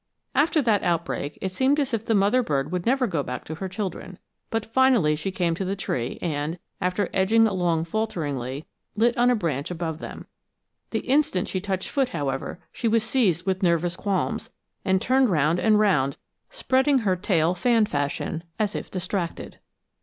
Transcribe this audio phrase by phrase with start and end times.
[0.33, 3.53] After that outbreak, it seemed as if the mother bird would never go back to
[3.61, 4.17] her children;
[4.49, 9.35] but finally she came to the tree and, after edging along falteringly, lit on a
[9.35, 10.25] branch above them.
[10.89, 14.49] The instant she touched foot, however, she was seized with nervous qualms
[14.83, 16.17] and turned round and round,
[16.49, 19.59] spreading her tail fan fashion, as if distracted.